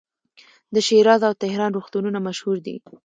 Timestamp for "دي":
2.65-2.75